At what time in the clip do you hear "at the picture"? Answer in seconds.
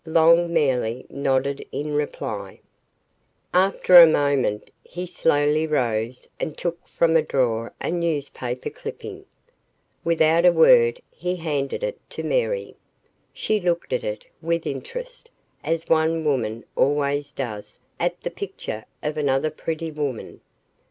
17.99-18.85